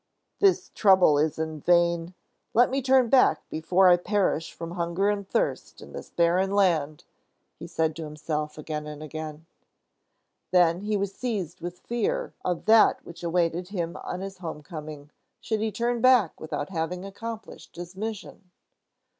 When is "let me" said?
2.55-2.81